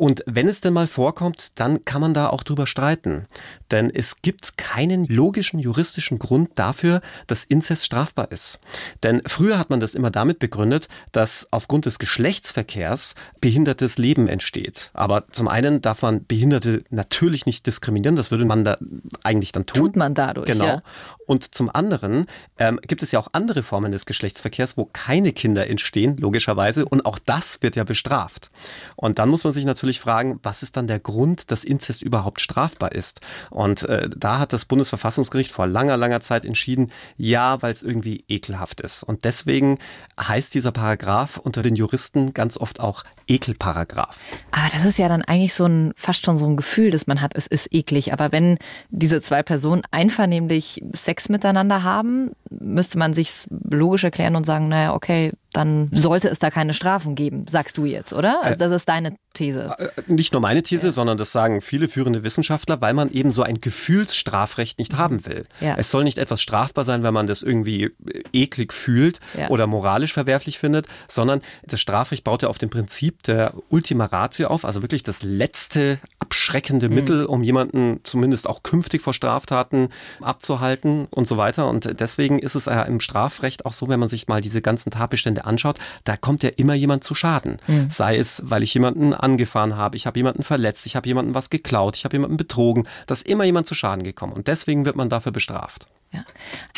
Und 0.00 0.24
wenn 0.24 0.48
es 0.48 0.62
denn 0.62 0.72
mal 0.72 0.86
vorkommt, 0.86 1.60
dann 1.60 1.84
kann 1.84 2.00
man 2.00 2.14
da 2.14 2.30
auch 2.30 2.42
drüber 2.42 2.66
streiten. 2.66 3.26
Denn 3.70 3.90
es 3.90 4.22
gibt 4.22 4.56
keinen 4.56 5.04
logischen 5.04 5.60
juristischen 5.60 6.18
Grund 6.18 6.52
dafür, 6.54 7.02
dass 7.26 7.44
Inzest 7.44 7.84
strafbar 7.84 8.32
ist. 8.32 8.60
Denn 9.02 9.20
früher 9.26 9.58
hat 9.58 9.68
man 9.68 9.78
das 9.78 9.94
immer 9.94 10.10
damit 10.10 10.38
begründet, 10.38 10.88
dass 11.12 11.48
aufgrund 11.50 11.84
des 11.84 11.98
Geschlechtsverkehrs 11.98 13.14
behindertes 13.42 13.98
Leben 13.98 14.26
entsteht. 14.26 14.90
Aber 14.94 15.24
zum 15.32 15.48
einen 15.48 15.82
darf 15.82 16.00
man 16.00 16.24
Behinderte 16.24 16.82
natürlich 16.88 17.44
nicht 17.44 17.66
diskriminieren, 17.66 18.16
das 18.16 18.30
würde 18.30 18.46
man 18.46 18.64
da 18.64 18.78
eigentlich 19.22 19.52
dann 19.52 19.66
tun. 19.66 19.82
Tut 19.82 19.96
man 19.96 20.14
dadurch. 20.14 20.46
Genau. 20.46 20.64
Ja. 20.64 20.82
Und 21.26 21.54
zum 21.54 21.68
anderen 21.68 22.24
ähm, 22.58 22.80
gibt 22.82 23.02
es 23.02 23.12
ja 23.12 23.20
auch 23.20 23.28
andere 23.32 23.62
Formen 23.62 23.92
des 23.92 24.06
Geschlechtsverkehrs, 24.06 24.76
wo 24.76 24.86
keine 24.86 25.32
Kinder 25.32 25.68
entstehen, 25.68 26.16
logischerweise. 26.16 26.86
Und 26.86 27.04
auch 27.04 27.18
das 27.18 27.62
wird 27.62 27.76
ja 27.76 27.84
bestraft. 27.84 28.50
Und 28.96 29.18
dann 29.18 29.28
muss 29.28 29.44
man 29.44 29.52
sich 29.52 29.64
natürlich 29.64 29.89
natürlich 29.90 30.00
fragen, 30.00 30.38
was 30.44 30.62
ist 30.62 30.76
dann 30.76 30.86
der 30.86 31.00
Grund, 31.00 31.50
dass 31.50 31.64
Inzest 31.64 32.02
überhaupt 32.02 32.40
strafbar 32.40 32.92
ist? 32.92 33.20
Und 33.50 33.82
äh, 33.82 34.08
da 34.16 34.38
hat 34.38 34.52
das 34.52 34.64
Bundesverfassungsgericht 34.64 35.50
vor 35.50 35.66
langer, 35.66 35.96
langer 35.96 36.20
Zeit 36.20 36.44
entschieden, 36.44 36.92
ja, 37.16 37.60
weil 37.60 37.72
es 37.72 37.82
irgendwie 37.82 38.24
ekelhaft 38.28 38.80
ist. 38.80 39.02
Und 39.02 39.24
deswegen 39.24 39.78
heißt 40.20 40.54
dieser 40.54 40.70
Paragraph 40.70 41.38
unter 41.38 41.62
den 41.62 41.74
Juristen 41.74 42.32
ganz 42.34 42.56
oft 42.56 42.78
auch 42.78 43.02
Ekelparagraph. 43.26 44.16
Aber 44.52 44.68
das 44.72 44.84
ist 44.84 44.98
ja 44.98 45.08
dann 45.08 45.22
eigentlich 45.22 45.54
so 45.54 45.66
ein 45.66 45.92
fast 45.96 46.24
schon 46.24 46.36
so 46.36 46.46
ein 46.46 46.56
Gefühl, 46.56 46.90
das 46.92 47.08
man 47.08 47.20
hat, 47.20 47.32
es 47.34 47.48
ist 47.48 47.72
eklig. 47.72 48.12
Aber 48.12 48.30
wenn 48.30 48.58
diese 48.90 49.20
zwei 49.20 49.42
Personen 49.42 49.82
einvernehmlich 49.90 50.84
Sex 50.92 51.28
miteinander 51.28 51.82
haben, 51.82 52.30
müsste 52.50 52.98
man 52.98 53.12
sich 53.12 53.32
logisch 53.50 54.04
erklären 54.04 54.36
und 54.36 54.46
sagen, 54.46 54.68
naja, 54.68 54.94
okay, 54.94 55.32
dann 55.52 55.90
sollte 55.92 56.28
es 56.28 56.38
da 56.38 56.50
keine 56.50 56.74
Strafen 56.74 57.14
geben, 57.14 57.46
sagst 57.48 57.76
du 57.76 57.84
jetzt, 57.84 58.12
oder? 58.12 58.42
Also 58.42 58.58
das 58.58 58.72
ist 58.72 58.88
deine 58.88 59.16
These. 59.32 59.74
Äh, 59.78 59.88
nicht 60.06 60.32
nur 60.32 60.40
meine 60.40 60.62
These, 60.62 60.88
ja. 60.88 60.92
sondern 60.92 61.16
das 61.16 61.32
sagen 61.32 61.60
viele 61.60 61.88
führende 61.88 62.24
Wissenschaftler, 62.24 62.80
weil 62.80 62.94
man 62.94 63.10
eben 63.10 63.30
so 63.30 63.42
ein 63.42 63.60
Gefühlsstrafrecht 63.60 64.78
nicht 64.78 64.92
mhm. 64.92 64.98
haben 64.98 65.26
will. 65.26 65.46
Ja. 65.60 65.76
Es 65.76 65.90
soll 65.90 66.04
nicht 66.04 66.18
etwas 66.18 66.42
strafbar 66.42 66.84
sein, 66.84 67.02
wenn 67.02 67.14
man 67.14 67.26
das 67.26 67.42
irgendwie 67.42 67.84
äh, 67.84 67.90
eklig 68.32 68.72
fühlt 68.72 69.20
ja. 69.36 69.48
oder 69.48 69.66
moralisch 69.66 70.12
verwerflich 70.12 70.58
findet, 70.58 70.86
sondern 71.08 71.40
das 71.64 71.80
Strafrecht 71.80 72.24
baut 72.24 72.42
ja 72.42 72.48
auf 72.48 72.58
dem 72.58 72.70
Prinzip 72.70 73.22
der 73.22 73.54
Ultima 73.68 74.06
Ratio 74.06 74.48
auf, 74.48 74.64
also 74.64 74.82
wirklich 74.82 75.02
das 75.02 75.22
letzte 75.22 75.98
abschreckende 76.18 76.88
mhm. 76.88 76.94
Mittel, 76.94 77.24
um 77.24 77.42
jemanden 77.42 78.00
zumindest 78.02 78.48
auch 78.48 78.62
künftig 78.62 79.00
vor 79.00 79.14
Straftaten 79.14 79.88
abzuhalten 80.20 81.06
und 81.10 81.26
so 81.26 81.36
weiter. 81.36 81.68
Und 81.68 82.00
deswegen 82.00 82.38
ist 82.38 82.54
es 82.54 82.66
ja 82.66 82.82
im 82.82 83.00
Strafrecht 83.00 83.64
auch 83.66 83.72
so, 83.72 83.88
wenn 83.88 84.00
man 84.00 84.08
sich 84.08 84.28
mal 84.28 84.40
diese 84.40 84.60
ganzen 84.60 84.90
Tatbestände 84.90 85.39
Umstände 85.40 85.44
anschaut, 85.44 85.78
da 86.04 86.16
kommt 86.16 86.42
ja 86.42 86.50
immer 86.56 86.74
jemand 86.74 87.04
zu 87.04 87.14
Schaden. 87.14 87.58
Mhm. 87.66 87.90
Sei 87.90 88.16
es, 88.16 88.42
weil 88.44 88.62
ich 88.62 88.74
jemanden 88.74 89.14
angefahren 89.14 89.76
habe, 89.76 89.96
ich 89.96 90.06
habe 90.06 90.18
jemanden 90.18 90.42
verletzt, 90.42 90.86
ich 90.86 90.96
habe 90.96 91.08
jemanden 91.08 91.34
was 91.34 91.50
geklaut, 91.50 91.96
ich 91.96 92.04
habe 92.04 92.16
jemanden 92.16 92.36
betrogen. 92.36 92.86
Da 93.06 93.14
ist 93.14 93.28
immer 93.28 93.44
jemand 93.44 93.66
zu 93.66 93.74
Schaden 93.74 94.02
gekommen. 94.02 94.32
Und 94.32 94.48
deswegen 94.48 94.86
wird 94.86 94.96
man 94.96 95.08
dafür 95.08 95.32
bestraft. 95.32 95.86
Ja. 96.12 96.24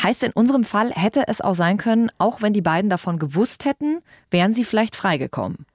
Heißt 0.01 0.23
in 0.23 0.31
unserem 0.31 0.63
Fall 0.63 0.91
hätte 0.91 1.23
es 1.27 1.41
auch 1.41 1.55
sein 1.55 1.77
können, 1.77 2.11
auch 2.19 2.41
wenn 2.41 2.53
die 2.53 2.61
beiden 2.61 2.89
davon 2.89 3.17
gewusst 3.17 3.65
hätten, 3.65 3.99
wären 4.29 4.53
sie 4.53 4.63
vielleicht 4.63 4.95
freigekommen. 4.95 5.65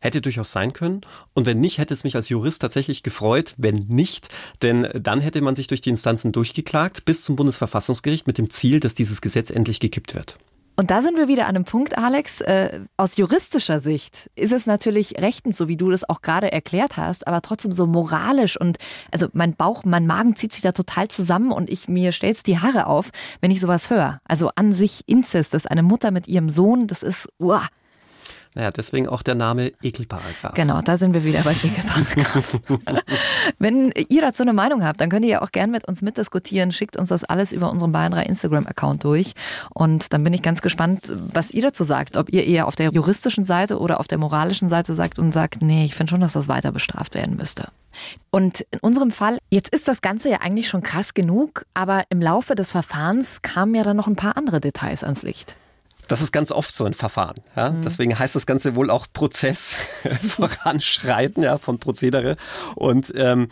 Hätte 0.00 0.20
durchaus 0.20 0.52
sein 0.52 0.72
können. 0.72 1.00
Und 1.34 1.46
wenn 1.46 1.58
nicht, 1.58 1.78
hätte 1.78 1.92
es 1.92 2.04
mich 2.04 2.16
als 2.16 2.28
Jurist 2.28 2.60
tatsächlich 2.62 3.02
gefreut, 3.02 3.54
wenn 3.56 3.86
nicht. 3.88 4.28
Denn 4.62 4.88
dann 4.94 5.20
hätte 5.20 5.40
man 5.40 5.56
sich 5.56 5.66
durch 5.66 5.80
die 5.80 5.90
Instanzen 5.90 6.32
durchgeklagt 6.32 7.04
bis 7.06 7.22
zum 7.22 7.34
Bundesverfassungsgericht 7.34 8.26
mit 8.26 8.38
dem 8.38 8.50
Ziel, 8.50 8.78
dass 8.78 8.94
dieses 8.94 9.20
Gesetz 9.20 9.50
endlich 9.50 9.80
gekippt 9.80 10.14
wird. 10.14 10.38
Und 10.78 10.90
da 10.90 11.00
sind 11.00 11.16
wir 11.16 11.26
wieder 11.26 11.44
an 11.44 11.56
einem 11.56 11.64
Punkt, 11.64 11.96
Alex. 11.96 12.42
Äh, 12.42 12.80
aus 12.98 13.16
juristischer 13.16 13.80
Sicht 13.80 14.30
ist 14.36 14.52
es 14.52 14.66
natürlich 14.66 15.18
rechtens, 15.18 15.56
so 15.56 15.68
wie 15.68 15.78
du 15.78 15.90
das 15.90 16.06
auch 16.08 16.20
gerade 16.20 16.52
erklärt 16.52 16.98
hast, 16.98 17.26
aber 17.26 17.40
trotzdem 17.40 17.72
so 17.72 17.86
moralisch 17.86 18.60
und 18.60 18.76
also 19.10 19.28
mein 19.32 19.54
Bauch, 19.56 19.84
mein 19.84 20.06
Magen 20.06 20.36
zieht 20.36 20.52
sich 20.52 20.60
da 20.60 20.72
total 20.72 21.08
zusammen 21.08 21.50
und 21.50 21.70
ich 21.70 21.88
mir 21.88 22.12
stell's 22.12 22.42
die 22.42 22.58
Haare 22.58 22.86
auf, 22.86 23.10
wenn 23.40 23.50
ich 23.50 23.60
sowas 23.60 23.88
höre. 23.88 24.20
Also 24.28 24.50
an 24.54 24.72
sich 24.72 25.04
Inzest, 25.06 25.54
dass 25.54 25.66
eine 25.66 25.82
Mutter 25.82 26.10
mit 26.10 26.28
ihrem 26.28 26.50
Sohn, 26.50 26.86
das 26.86 27.02
ist, 27.02 27.28
uah, 27.38 27.66
naja, 28.56 28.70
deswegen 28.70 29.06
auch 29.06 29.22
der 29.22 29.34
Name 29.34 29.70
Ekelparagraf. 29.82 30.54
Genau, 30.54 30.80
da 30.80 30.96
sind 30.96 31.12
wir 31.12 31.24
wieder 31.24 31.42
bei 31.42 31.52
Ekelparagraf. 31.52 32.58
Wenn 33.58 33.92
ihr 34.08 34.22
dazu 34.22 34.44
eine 34.44 34.54
Meinung 34.54 34.82
habt, 34.82 34.98
dann 34.98 35.10
könnt 35.10 35.26
ihr 35.26 35.30
ja 35.30 35.42
auch 35.42 35.52
gerne 35.52 35.70
mit 35.72 35.86
uns 35.86 36.00
mitdiskutieren. 36.00 36.72
Schickt 36.72 36.96
uns 36.96 37.10
das 37.10 37.22
alles 37.22 37.52
über 37.52 37.70
unseren 37.70 37.92
Bayern 37.92 38.12
3 38.12 38.22
Instagram-Account 38.22 39.04
durch. 39.04 39.34
Und 39.74 40.10
dann 40.14 40.24
bin 40.24 40.32
ich 40.32 40.40
ganz 40.40 40.62
gespannt, 40.62 41.12
was 41.34 41.50
ihr 41.50 41.60
dazu 41.60 41.84
sagt. 41.84 42.16
Ob 42.16 42.32
ihr 42.32 42.46
eher 42.46 42.66
auf 42.66 42.76
der 42.76 42.90
juristischen 42.92 43.44
Seite 43.44 43.78
oder 43.78 44.00
auf 44.00 44.08
der 44.08 44.16
moralischen 44.16 44.70
Seite 44.70 44.94
sagt 44.94 45.18
und 45.18 45.32
sagt, 45.32 45.60
nee, 45.60 45.84
ich 45.84 45.94
finde 45.94 46.12
schon, 46.12 46.20
dass 46.20 46.32
das 46.32 46.48
weiter 46.48 46.72
bestraft 46.72 47.14
werden 47.14 47.36
müsste. 47.36 47.68
Und 48.30 48.62
in 48.70 48.78
unserem 48.80 49.10
Fall, 49.10 49.36
jetzt 49.50 49.68
ist 49.68 49.86
das 49.86 50.00
Ganze 50.00 50.30
ja 50.30 50.38
eigentlich 50.40 50.68
schon 50.68 50.82
krass 50.82 51.12
genug, 51.12 51.66
aber 51.74 52.04
im 52.08 52.22
Laufe 52.22 52.54
des 52.54 52.70
Verfahrens 52.70 53.42
kamen 53.42 53.74
ja 53.74 53.82
dann 53.82 53.98
noch 53.98 54.06
ein 54.06 54.16
paar 54.16 54.38
andere 54.38 54.60
Details 54.60 55.04
ans 55.04 55.22
Licht. 55.22 55.56
Das 56.08 56.20
ist 56.20 56.32
ganz 56.32 56.52
oft 56.52 56.74
so 56.74 56.84
ein 56.84 56.94
Verfahren. 56.94 57.36
Ja? 57.56 57.70
Mhm. 57.70 57.82
Deswegen 57.82 58.18
heißt 58.18 58.36
das 58.36 58.46
Ganze 58.46 58.76
wohl 58.76 58.90
auch 58.90 59.06
Prozess 59.12 59.74
voranschreiten 60.22 61.42
ja, 61.42 61.58
von 61.58 61.78
Prozedere. 61.78 62.36
Und 62.74 63.12
ähm, 63.16 63.48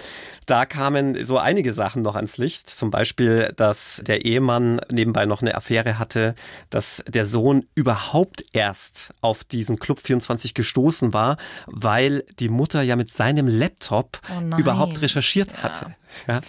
da 0.46 0.66
kamen 0.66 1.24
so 1.24 1.38
einige 1.38 1.72
Sachen 1.72 2.02
noch 2.02 2.14
ans 2.14 2.36
Licht. 2.36 2.70
Zum 2.70 2.90
Beispiel, 2.90 3.52
dass 3.56 4.02
der 4.06 4.24
Ehemann 4.24 4.80
nebenbei 4.90 5.26
noch 5.26 5.42
eine 5.42 5.54
Affäre 5.54 5.98
hatte, 5.98 6.34
dass 6.70 7.02
der 7.08 7.26
Sohn 7.26 7.66
überhaupt 7.74 8.44
erst 8.52 9.14
auf 9.20 9.42
diesen 9.44 9.78
Club 9.78 10.00
24 10.00 10.54
gestoßen 10.54 11.12
war, 11.12 11.36
weil 11.66 12.24
die 12.38 12.48
Mutter 12.48 12.82
ja 12.82 12.96
mit 12.96 13.10
seinem 13.10 13.48
Laptop 13.48 14.20
oh 14.30 14.56
überhaupt 14.56 15.02
recherchiert 15.02 15.52
ja. 15.52 15.62
hatte. 15.62 15.96
Ja? 16.28 16.40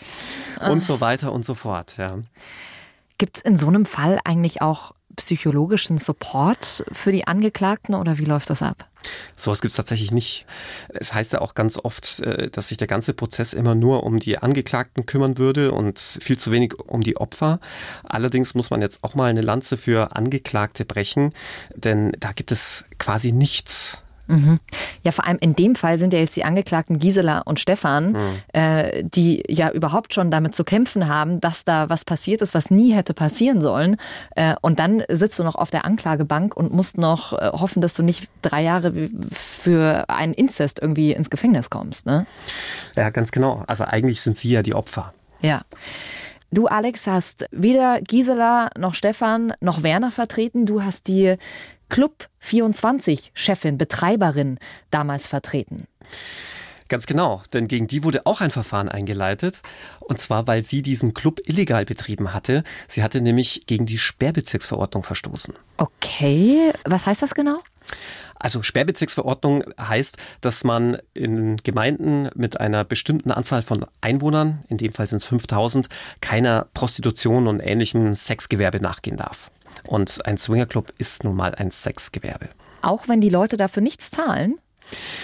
Und 0.69 0.79
ah. 0.79 0.81
so 0.81 1.01
weiter 1.01 1.31
und 1.31 1.45
so 1.45 1.55
fort. 1.55 1.97
Ja. 1.97 2.07
Gibt 3.17 3.37
es 3.37 3.43
in 3.43 3.57
so 3.57 3.67
einem 3.67 3.85
Fall 3.85 4.19
eigentlich 4.25 4.61
auch 4.61 4.91
psychologischen 5.15 5.97
Support 5.97 6.83
für 6.91 7.11
die 7.11 7.27
Angeklagten 7.27 7.95
oder 7.95 8.17
wie 8.17 8.25
läuft 8.25 8.49
das 8.49 8.61
ab? 8.61 8.89
Sowas 9.37 9.61
gibt 9.61 9.71
es 9.71 9.77
tatsächlich 9.77 10.11
nicht. 10.11 10.45
Es 10.89 11.13
heißt 11.13 11.33
ja 11.33 11.41
auch 11.41 11.53
ganz 11.53 11.77
oft, 11.77 12.21
äh, 12.21 12.49
dass 12.49 12.69
sich 12.69 12.77
der 12.77 12.87
ganze 12.87 13.13
Prozess 13.13 13.53
immer 13.53 13.75
nur 13.75 14.03
um 14.03 14.17
die 14.17 14.37
Angeklagten 14.37 15.05
kümmern 15.05 15.37
würde 15.37 15.71
und 15.71 15.99
viel 15.99 16.37
zu 16.37 16.51
wenig 16.51 16.73
um 16.79 17.01
die 17.01 17.17
Opfer. 17.17 17.59
Allerdings 18.03 18.55
muss 18.55 18.69
man 18.69 18.81
jetzt 18.81 19.03
auch 19.03 19.15
mal 19.15 19.29
eine 19.29 19.41
Lanze 19.41 19.77
für 19.77 20.15
Angeklagte 20.15 20.85
brechen, 20.85 21.33
denn 21.75 22.13
da 22.19 22.31
gibt 22.31 22.51
es 22.51 22.85
quasi 22.97 23.31
nichts 23.31 24.01
Mhm. 24.27 24.59
Ja, 25.03 25.11
vor 25.11 25.27
allem 25.27 25.37
in 25.39 25.55
dem 25.55 25.75
Fall 25.75 25.99
sind 25.99 26.13
ja 26.13 26.19
jetzt 26.19 26.35
die 26.35 26.43
Angeklagten 26.43 26.99
Gisela 26.99 27.39
und 27.41 27.59
Stefan, 27.59 28.13
mhm. 28.13 28.19
äh, 28.53 29.03
die 29.03 29.43
ja 29.47 29.69
überhaupt 29.71 30.13
schon 30.13 30.31
damit 30.31 30.55
zu 30.55 30.63
kämpfen 30.63 31.07
haben, 31.07 31.39
dass 31.39 31.63
da 31.63 31.89
was 31.89 32.05
passiert 32.05 32.41
ist, 32.41 32.53
was 32.53 32.71
nie 32.71 32.93
hätte 32.93 33.13
passieren 33.13 33.61
sollen. 33.61 33.97
Äh, 34.35 34.55
und 34.61 34.79
dann 34.79 35.03
sitzt 35.09 35.37
du 35.39 35.43
noch 35.43 35.55
auf 35.55 35.69
der 35.69 35.85
Anklagebank 35.85 36.55
und 36.55 36.73
musst 36.73 36.97
noch 36.97 37.33
äh, 37.33 37.51
hoffen, 37.51 37.81
dass 37.81 37.93
du 37.93 38.03
nicht 38.03 38.29
drei 38.41 38.63
Jahre 38.63 38.93
für 39.31 40.05
einen 40.09 40.33
Inzest 40.33 40.79
irgendwie 40.81 41.13
ins 41.13 41.29
Gefängnis 41.29 41.69
kommst. 41.69 42.05
Ne? 42.05 42.25
Ja, 42.95 43.09
ganz 43.09 43.31
genau. 43.31 43.63
Also 43.67 43.83
eigentlich 43.83 44.21
sind 44.21 44.35
sie 44.37 44.49
ja 44.49 44.63
die 44.63 44.73
Opfer. 44.73 45.13
Ja. 45.41 45.61
Du, 46.51 46.67
Alex, 46.67 47.05
hast 47.07 47.47
weder 47.51 47.99
Gisela 48.01 48.69
noch 48.77 48.93
Stefan 48.93 49.53
noch 49.59 49.83
Werner 49.83 50.11
vertreten. 50.11 50.65
Du 50.65 50.83
hast 50.83 51.07
die 51.07 51.35
Club 51.89 52.27
24 52.39 53.31
Chefin, 53.33 53.77
Betreiberin 53.77 54.59
damals 54.91 55.27
vertreten. 55.27 55.87
Ganz 56.87 57.07
genau, 57.07 57.41
denn 57.51 57.67
gegen 57.67 57.87
die 57.87 58.03
wurde 58.03 58.27
auch 58.27 58.41
ein 58.41 58.51
Verfahren 58.51 58.89
eingeleitet. 58.89 59.61
Und 60.01 60.19
zwar, 60.19 60.45
weil 60.45 60.63
sie 60.63 60.83
diesen 60.83 61.15
Club 61.15 61.39
illegal 61.45 61.83
betrieben 61.83 62.31
hatte. 62.31 62.63
Sie 62.87 63.01
hatte 63.01 63.21
nämlich 63.21 63.61
gegen 63.65 63.87
die 63.87 63.97
Sperrbezirksverordnung 63.97 65.01
verstoßen. 65.01 65.55
Okay, 65.77 66.71
was 66.85 67.07
heißt 67.07 67.23
das 67.23 67.33
genau? 67.33 67.59
Also 68.35 68.61
Sperrbezirksverordnung 68.61 69.63
heißt, 69.79 70.17
dass 70.41 70.63
man 70.63 70.97
in 71.15 71.57
Gemeinden 71.57 72.29
mit 72.35 72.59
einer 72.59 72.83
bestimmten 72.83 73.31
Anzahl 73.31 73.63
von 73.63 73.85
Einwohnern, 74.01 74.63
in 74.69 74.77
dem 74.77 74.93
Fall 74.93 75.07
sind 75.07 75.17
es 75.17 75.25
5000, 75.25 75.87
keiner 76.21 76.67
Prostitution 76.75 77.47
und 77.47 77.61
ähnlichem 77.61 78.13
Sexgewerbe 78.13 78.79
nachgehen 78.79 79.17
darf. 79.17 79.49
Und 79.87 80.25
ein 80.25 80.37
Swingerclub 80.37 80.93
ist 80.97 81.23
nun 81.23 81.35
mal 81.35 81.55
ein 81.55 81.71
Sexgewerbe. 81.71 82.49
Auch 82.81 83.07
wenn 83.07 83.21
die 83.21 83.29
Leute 83.29 83.57
dafür 83.57 83.81
nichts 83.81 84.11
zahlen? 84.11 84.59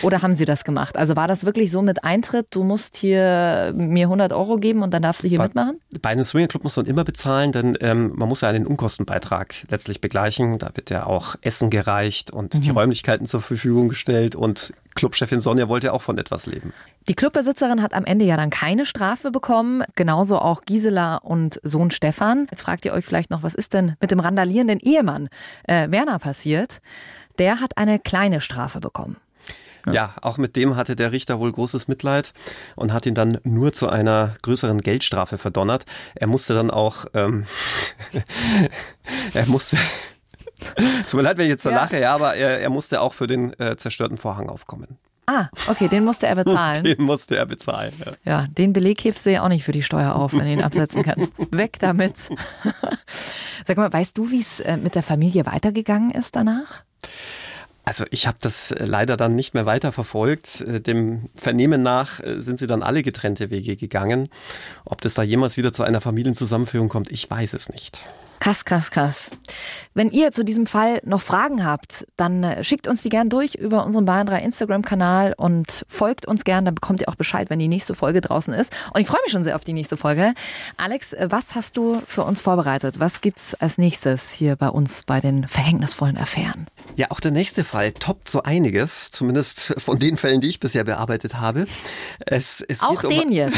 Oder 0.02 0.22
haben 0.22 0.34
Sie 0.34 0.46
das 0.46 0.64
gemacht? 0.64 0.98
Also 0.98 1.16
war 1.16 1.28
das 1.28 1.46
wirklich 1.46 1.72
so 1.72 1.82
mit 1.82 2.04
Eintritt, 2.04 2.48
du 2.52 2.64
musst 2.64 2.98
hier 2.98 3.74
mir 3.76 4.06
100 4.06 4.34
Euro 4.34 4.58
geben 4.58 4.82
und 4.82 4.94
dann 4.94 5.02
darfst 5.02 5.24
du 5.24 5.28
hier 5.28 5.38
bei, 5.38 5.46
mitmachen? 5.46 5.80
Bei 6.02 6.10
einem 6.10 6.24
Swingerclub 6.24 6.64
muss 6.64 6.78
man 6.78 6.86
immer 6.86 7.04
bezahlen, 7.04 7.52
denn 7.52 7.78
ähm, 7.82 8.14
man 8.16 8.28
muss 8.28 8.42
ja 8.42 8.50
einen 8.50 8.66
Unkostenbeitrag 8.66 9.54
letztlich 9.70 10.02
begleichen. 10.02 10.58
Da 10.58 10.72
wird 10.74 10.90
ja 10.90 11.06
auch 11.06 11.36
Essen 11.42 11.70
gereicht 11.70 12.32
und 12.32 12.54
mhm. 12.54 12.62
die 12.62 12.70
Räumlichkeiten 12.70 13.26
zur 13.26 13.42
Verfügung 13.42 13.90
gestellt 13.90 14.36
und 14.36 14.74
Clubchefin 14.96 15.40
Sonja 15.40 15.70
wollte 15.70 15.94
auch 15.94 16.02
von 16.02 16.18
etwas 16.18 16.46
leben. 16.46 16.74
Die 17.08 17.14
Clubbesitzerin 17.14 17.82
hat 17.82 17.94
am 17.94 18.06
Ende 18.06 18.26
ja 18.26 18.38
dann 18.38 18.50
keine 18.50 18.86
Strafe 18.86 19.32
bekommen, 19.32 19.84
genauso 19.96 20.38
auch 20.38 20.64
Gisela 20.64 21.18
und 21.18 21.60
Sohn 21.64 21.92
Stefan. 21.92 22.48
Jetzt 22.52 22.64
fragt 22.64 22.86
ihr 22.86 22.94
euch 22.94 23.06
vielleicht 23.06 23.32
noch, 23.32 23.44
was 23.44 23.56
ist 23.56 23.74
denn 23.74 23.96
mit 24.00 24.12
dem 24.12 24.20
randalierenden 24.20 24.80
Ehemann 24.80 25.30
äh, 25.64 25.90
Werner 25.90 26.20
passiert? 26.20 26.82
Der 27.40 27.60
hat 27.62 27.78
eine 27.78 28.00
kleine 28.00 28.42
Strafe 28.42 28.80
bekommen. 28.80 29.18
Ja. 29.86 29.94
ja. 29.94 30.14
auch 30.22 30.38
mit 30.38 30.56
dem 30.56 30.76
hatte 30.76 30.96
der 30.96 31.12
Richter 31.12 31.40
wohl 31.40 31.52
großes 31.52 31.88
Mitleid 31.88 32.34
und 32.76 32.94
hat 32.94 33.06
ihn 33.06 33.16
dann 33.16 33.40
nur 33.44 33.74
zu 33.74 33.90
einer 33.90 34.36
größeren 34.42 34.80
Geldstrafe 34.80 35.38
verdonnert. 35.38 35.86
Er 36.16 36.28
musste 36.28 36.54
dann 36.54 36.72
auch, 36.72 37.06
ähm, 37.14 37.46
er 39.34 39.46
musste, 39.48 39.78
tut 41.08 41.14
mir 41.14 41.22
leid, 41.22 41.38
wenn 41.38 41.46
ich 41.46 41.52
jetzt 41.52 41.64
so 41.64 41.70
ja. 41.70 41.76
lache, 41.76 42.00
ja, 42.00 42.14
aber 42.14 42.36
er, 42.36 42.60
er 42.60 42.70
musste 42.70 43.02
auch 43.02 43.14
für 43.14 43.28
den 43.28 43.58
äh, 43.60 43.76
zerstörten 43.78 44.18
Vorhang 44.18 44.50
aufkommen. 44.50 44.98
Ah, 45.28 45.48
okay, 45.68 45.88
den 45.88 46.04
musste 46.04 46.28
er 46.28 46.36
bezahlen. 46.44 46.84
Den 46.84 47.02
musste 47.04 47.38
er 47.38 47.46
bezahlen. 47.46 47.94
Ja, 48.06 48.12
ja 48.24 48.48
den 48.48 48.74
Beleg 48.74 49.04
hebst 49.04 49.26
du 49.26 49.32
ja 49.32 49.44
auch 49.44 49.50
nicht 49.50 49.64
für 49.64 49.72
die 49.72 49.84
Steuer 49.84 50.16
auf, 50.16 50.34
wenn 50.34 50.46
du 50.46 50.52
ihn 50.52 50.62
absetzen 50.62 51.04
kannst. 51.04 51.40
Weg 51.56 51.80
damit. 51.80 52.30
Sag 53.66 53.78
mal, 53.78 53.92
weißt 53.92 54.18
du, 54.18 54.32
wie 54.32 54.40
es 54.40 54.60
äh, 54.60 54.78
mit 54.78 54.96
der 54.96 55.04
Familie 55.04 55.46
weitergegangen 55.46 56.12
ist 56.12 56.36
danach? 56.36 56.84
Also 57.84 58.06
ich 58.12 58.28
habe 58.28 58.38
das 58.42 58.72
äh, 58.72 58.86
leider 58.86 59.18
dann 59.18 59.36
nicht 59.36 59.54
mehr 59.54 59.66
weiter 59.66 59.92
verfolgt. 59.92 60.62
Äh, 60.62 60.82
dem 60.82 61.30
Vernehmen 61.36 61.82
nach 61.82 62.20
äh, 62.20 62.42
sind 62.42 62.58
sie 62.58 62.68
dann 62.68 62.84
alle 62.84 63.04
getrennte 63.04 63.50
Wege 63.50 63.76
gegangen. 63.76 64.30
Ob 64.86 65.02
das 65.02 65.16
da 65.16 65.24
jemals 65.24 65.58
wieder 65.58 65.74
zu 65.74 65.84
einer 65.84 66.02
Familienzusammenführung 66.02 66.90
kommt, 66.90 67.12
ich 67.12 67.30
weiß 67.30 67.54
es 67.54 67.70
nicht. 67.70 68.04
Krass, 68.42 68.66
krass, 68.66 68.90
krass. 68.90 69.30
Wenn 69.94 70.10
ihr 70.10 70.32
zu 70.32 70.44
diesem 70.44 70.66
Fall 70.66 71.00
noch 71.04 71.22
Fragen 71.22 71.64
habt, 71.64 72.08
dann 72.18 72.44
äh, 72.44 72.64
schickt 72.64 72.88
uns 72.88 73.04
die 73.04 73.10
gern 73.10 73.30
durch 73.30 73.54
über 73.54 73.86
unseren 73.86 74.06
Bayern 74.06 74.26
3 74.26 74.40
Instagram-Kanal 74.40 75.36
und 75.38 75.86
folgt 75.88 76.26
uns 76.26 76.44
gern, 76.44 76.66
dann 76.66 76.74
bekommt 76.74 77.02
ihr 77.02 77.10
auch 77.10 77.16
Bescheid, 77.16 77.52
wenn 77.52 77.60
die 77.60 77.68
nächste 77.68 77.94
Folge 77.94 78.20
draußen 78.20 78.52
ist. 78.56 78.74
Und 78.96 79.02
ich 79.02 79.08
freue 79.08 79.22
mich 79.22 79.32
schon 79.32 79.44
sehr 79.44 79.56
auf 79.56 79.64
die 79.64 79.74
nächste 79.74 79.96
Folge. 79.96 80.34
Alex, 80.78 81.14
äh, 81.14 81.28
was 81.30 81.54
hast 81.54 81.78
du 81.78 82.02
für 82.08 82.24
uns 82.24 82.42
vorbereitet? 82.42 83.00
Was 83.00 83.22
gibt's 83.22 83.54
als 83.54 83.78
nächstes 83.78 84.32
hier 84.32 84.56
bei 84.56 84.70
uns 84.70 85.04
bei 85.04 85.22
den 85.22 85.48
verhängnisvollen 85.48 86.18
Affären? 86.18 86.66
Ja, 86.96 87.12
auch 87.12 87.20
der 87.20 87.32
nächste 87.32 87.64
Fall 87.64 87.92
toppt 87.92 88.28
so 88.28 88.42
einiges, 88.42 89.12
zumindest 89.12 89.76
von 89.80 90.00
den 90.00 90.18
Fällen, 90.18 90.42
die 90.42 90.50
ich 90.50 90.60
bisher 90.60 90.84
bearbeitet 90.84 91.36
habe. 91.36 91.68
Es, 92.26 92.66
es 92.68 92.82
auch 92.82 93.02
den 93.02 93.26
um 93.26 93.32
jetzt. 93.32 93.56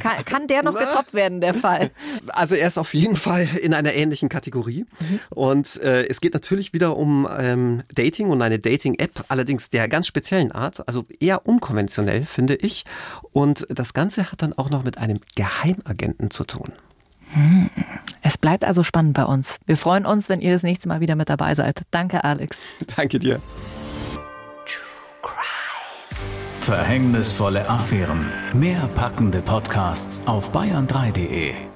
Kann, 0.00 0.24
kann 0.24 0.46
der 0.46 0.62
noch 0.62 0.78
getoppt 0.78 1.12
werden, 1.12 1.42
der 1.42 1.52
Fall? 1.52 1.90
Also 2.28 2.54
er 2.54 2.68
ist 2.68 2.78
auf 2.78 2.94
jeden 2.94 3.16
Fall 3.16 3.46
in 3.60 3.74
einer 3.74 3.92
ähnlichen 3.92 4.21
gleichen 4.22 4.28
Kategorie. 4.28 4.84
Mhm. 5.00 5.20
Und 5.30 5.80
äh, 5.82 6.06
es 6.06 6.20
geht 6.20 6.34
natürlich 6.34 6.72
wieder 6.72 6.96
um 6.96 7.28
ähm, 7.38 7.82
Dating 7.94 8.28
und 8.28 8.42
eine 8.42 8.58
Dating-App, 8.58 9.24
allerdings 9.28 9.70
der 9.70 9.88
ganz 9.88 10.06
speziellen 10.06 10.52
Art, 10.52 10.86
also 10.86 11.04
eher 11.20 11.46
unkonventionell, 11.46 12.24
finde 12.24 12.54
ich. 12.54 12.84
Und 13.32 13.66
das 13.68 13.94
Ganze 13.94 14.30
hat 14.30 14.42
dann 14.42 14.52
auch 14.52 14.70
noch 14.70 14.84
mit 14.84 14.98
einem 14.98 15.18
Geheimagenten 15.34 16.30
zu 16.30 16.44
tun. 16.44 16.72
Hm. 17.32 17.70
Es 18.20 18.36
bleibt 18.36 18.64
also 18.64 18.82
spannend 18.82 19.14
bei 19.14 19.24
uns. 19.24 19.58
Wir 19.66 19.76
freuen 19.76 20.04
uns, 20.04 20.28
wenn 20.28 20.40
ihr 20.40 20.52
das 20.52 20.62
nächste 20.62 20.88
Mal 20.88 21.00
wieder 21.00 21.16
mit 21.16 21.28
dabei 21.28 21.54
seid. 21.54 21.82
Danke, 21.90 22.24
Alex. 22.24 22.58
Danke 22.96 23.18
dir. 23.18 23.40
Verhängnisvolle 26.60 27.68
Affären. 27.68 28.30
Mehr 28.52 28.88
packende 28.94 29.42
Podcasts 29.42 30.20
auf 30.26 30.52
bayern3.de. 30.52 31.71